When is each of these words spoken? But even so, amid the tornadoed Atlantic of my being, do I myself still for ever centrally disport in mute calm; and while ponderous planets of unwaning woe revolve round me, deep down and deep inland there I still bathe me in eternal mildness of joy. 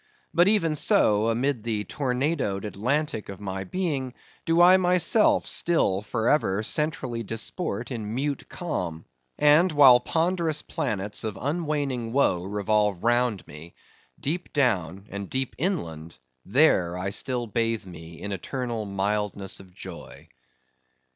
But 0.33 0.47
even 0.47 0.73
so, 0.75 1.29
amid 1.29 1.61
the 1.63 1.83
tornadoed 1.83 2.65
Atlantic 2.65 3.29
of 3.29 3.39
my 3.39 3.63
being, 3.65 4.15
do 4.47 4.59
I 4.59 4.77
myself 4.77 5.45
still 5.45 6.01
for 6.01 6.27
ever 6.27 6.63
centrally 6.63 7.21
disport 7.21 7.91
in 7.91 8.15
mute 8.15 8.49
calm; 8.49 9.05
and 9.37 9.71
while 9.71 9.99
ponderous 9.99 10.63
planets 10.63 11.23
of 11.23 11.37
unwaning 11.39 12.13
woe 12.13 12.43
revolve 12.45 13.03
round 13.03 13.45
me, 13.45 13.75
deep 14.19 14.51
down 14.53 15.05
and 15.11 15.29
deep 15.29 15.53
inland 15.59 16.17
there 16.43 16.97
I 16.97 17.11
still 17.11 17.45
bathe 17.45 17.85
me 17.85 18.19
in 18.21 18.31
eternal 18.31 18.85
mildness 18.87 19.59
of 19.59 19.71
joy. 19.71 20.29